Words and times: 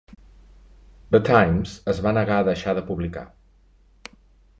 The 1.11 1.19
Times 1.27 1.75
es 1.93 1.99
va 2.05 2.13
negar 2.19 2.39
a 2.39 2.47
deixar 2.47 2.75
de 2.79 2.83
publicar. 2.89 3.25